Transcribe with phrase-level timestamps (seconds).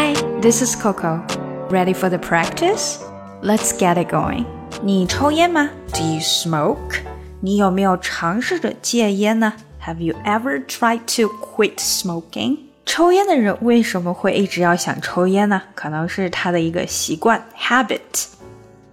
[0.00, 1.22] Hi, this is Coco.
[1.70, 3.04] Ready for the practice?
[3.42, 4.44] Let's get it going.
[4.82, 5.70] 你抽烟吗？
[5.92, 7.00] Do you smoke?
[7.40, 9.52] 你有没有尝试着戒烟呢？
[9.84, 12.58] Have you ever tried to quit smoking?
[12.84, 15.62] 抽烟的人为什么会一直要想抽烟呢？
[15.74, 18.26] 可能是他的一个习惯 habit，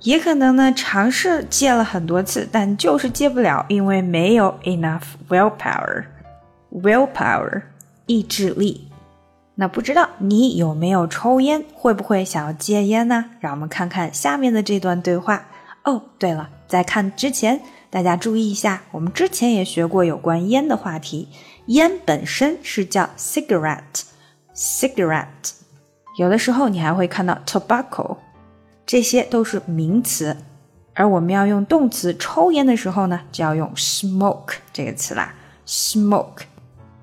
[0.02, 7.62] 也可能呢尝试戒了很多次，但就是戒不了，因为没有 enough willpower。willpower
[8.08, 8.87] 意志力。
[9.61, 11.65] 那不知道你有没有抽烟？
[11.75, 13.25] 会不会想要戒烟呢？
[13.41, 15.49] 让我们看看下面的这段对话。
[15.83, 21.29] 哦，对了，在看之前，大家注意一下，我们之前也学过有关烟的话题。
[21.66, 25.27] 烟本身是叫 cigarette，cigarette。
[26.19, 28.19] 有的时候你还会看到 tobacco，
[28.87, 30.37] 这些都是名词。
[30.95, 35.35] 而我们要用动词抽烟的时候呢，就要用 smoke 这个词啦。
[35.66, 36.43] smoke，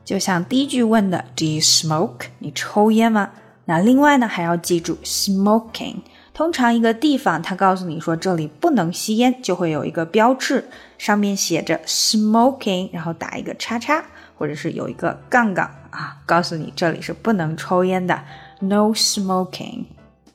[0.05, 2.27] 就像第一句问的 Do you smoke？
[2.37, 3.31] 你抽烟吗？
[3.65, 5.95] 那另外呢，还要记住 smoking。
[6.31, 14.05] 通常一个地方，它告诉你说这里不能吸烟，就会有一个标志，上面写着 smoking，然后打一个叉叉，
[14.37, 18.21] 或者是有一个杠杠啊，告诉你这里是不能抽烟的
[18.59, 19.85] ，no smoking。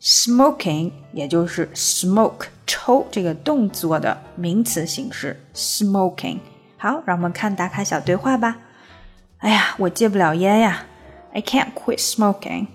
[0.01, 6.39] smoking 也就是 smoke 抽这个动作的名词形式，smoking。
[6.79, 8.57] 好，让我们看打卡小对话吧。
[9.40, 10.86] 哎呀，我戒不了烟呀，
[11.34, 12.68] I can't quit smoking。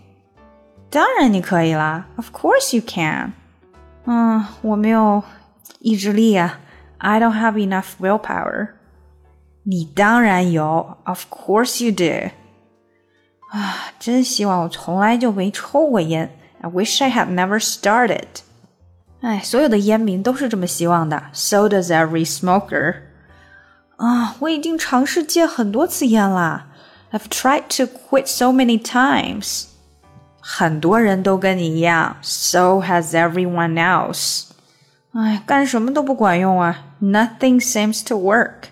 [0.90, 3.32] 当然你可以啦，Of course you can。
[4.04, 5.22] 嗯，我没有
[5.80, 6.60] 意志力啊，
[6.98, 8.70] I don't have enough willpower。
[9.62, 12.30] 你当然有，Of course you do。
[13.50, 16.36] 啊，真希望我从来就没抽过烟。
[16.60, 18.26] I wish I had never started。
[19.20, 21.22] 哎，所有的烟民都是这么希望的。
[21.32, 22.96] So does every smoker。
[23.96, 26.66] 啊，我已经尝试戒很多次烟了。
[27.12, 29.66] I've tried to quit so many times.
[30.40, 34.44] 很多人都跟你一样，so has everyone else。
[35.12, 38.70] 哎，干什么都不管用啊，nothing seems to work。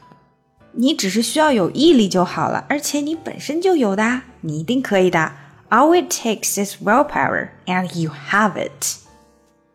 [0.72, 5.32] 你只是需要有毅力就好了，而且你本身就有的，你一定可以的。
[5.69, 8.99] All it takes is willpower, and you have it。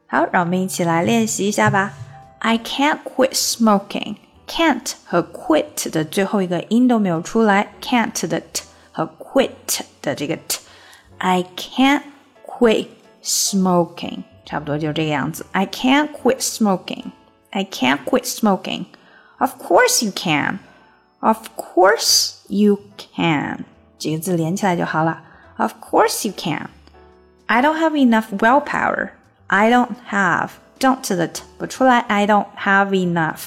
[0.08, 1.94] 好，让我们一起来练习一下吧。
[2.40, 4.16] I can't quit smoking。
[4.48, 12.02] can't 和 quit 的最后一个音都没有出来，can't 的 t 和 quit 的这个 t。I can't
[12.46, 12.88] quit
[13.24, 15.46] smoking，差不多就这个样子。
[15.52, 17.12] I can't quit smoking.
[17.52, 18.86] I can't quit smoking.
[19.38, 20.60] Of course you can.
[21.20, 22.80] Of course you
[23.16, 23.66] can.
[23.98, 25.22] 几个字连起来就好了。
[25.58, 26.70] Of course you can.
[27.46, 29.12] I don't have enough willpower.
[29.48, 32.00] I don't have don't 的 t 不出来。
[32.00, 33.46] I don't have enough.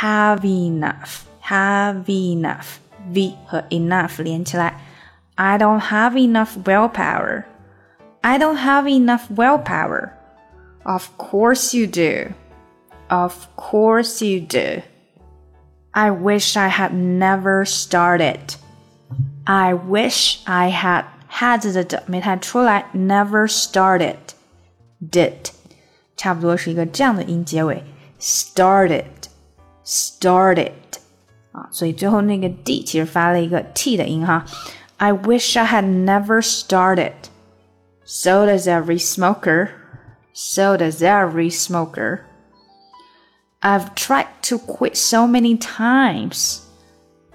[0.00, 1.24] Have enough.
[1.42, 2.78] Have enough.
[3.12, 4.80] V 和 enough 连起来。
[5.34, 7.44] I don't have enough willpower.
[8.20, 10.10] I don't have enough willpower.
[10.84, 12.32] Of course you do.
[13.08, 14.82] Of course you do.
[15.90, 18.54] I wish I had never started.
[19.44, 24.16] I wish I had had 的的没弹出来，never started
[25.10, 25.50] did
[26.16, 27.82] 差不多是一个这样的音结尾，
[28.20, 29.04] started
[29.86, 30.72] started
[31.52, 34.44] 啊，所以最后那个 d 其实发了一个 t 的音哈。
[34.96, 37.12] I wish I had never started.
[38.04, 39.70] So does every smoker.
[40.32, 42.20] So does every smoker.
[43.60, 46.60] I've tried to quit so many times.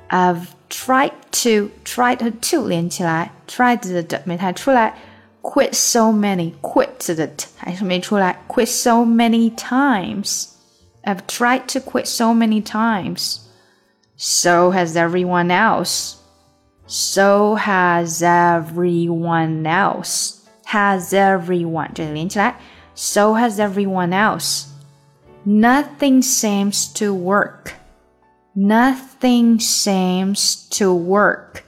[0.10, 1.14] I've tried
[1.44, 4.96] to tried to 连起来，tried 的没太出来，
[5.42, 10.48] quit so many quit 的还是没出来，quit so many times.
[11.05, 13.49] I've tried to quit so many times.
[14.17, 16.23] So has everyone else.
[16.87, 20.49] So has everyone else.
[20.67, 21.95] Has everyone
[22.95, 24.73] So has everyone else.
[25.45, 27.75] Nothing seems to work.
[28.55, 31.65] Nothing seems to work.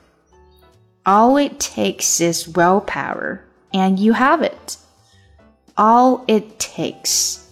[1.06, 4.76] All it takes is willpower, and you have it.
[5.76, 7.43] All it takes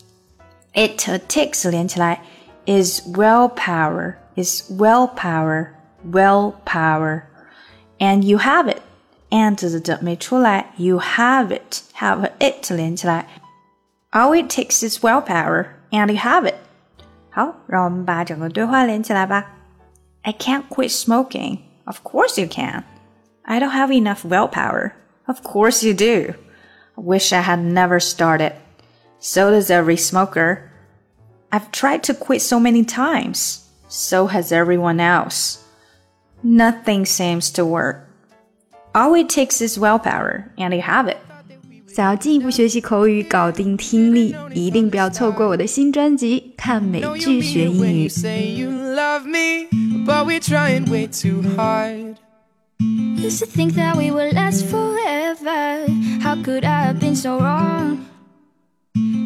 [0.74, 2.22] It takes 连起来
[2.66, 5.70] is willpower, is willpower,
[6.12, 7.24] willpower
[8.00, 8.82] and you have it.
[9.30, 13.28] and 的没出来，you have it have 和 it 连起来。
[14.12, 16.56] All it takes is willpower, and you have it.
[17.30, 19.46] 好，让我们把整个对话连起来吧。
[20.22, 21.60] I can't quit smoking.
[21.86, 22.84] Of course you can.
[23.44, 24.92] I don't have enough willpower.
[25.26, 26.34] Of course you do.
[26.96, 28.54] I wish I had never started.
[29.22, 30.70] So does every smoker.
[31.52, 33.66] I've tried to quit so many times.
[33.88, 35.60] So has everyone else.
[36.44, 38.08] Nothing seems to work.
[38.94, 41.18] All it takes is willpower, and you have it.
[41.88, 48.08] 想要进一步学习口语，搞定听力，一定不要错过我的新专辑《看美剧学英语》。
[53.20, 55.88] Used to think that we would last forever.
[56.22, 58.06] How could I have been so wrong?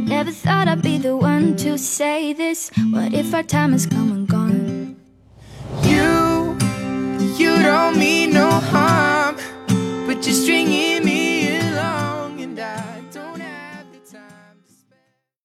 [0.07, 2.71] Never thought I'd be the one to say this.
[2.91, 4.76] What if our time has come and gone?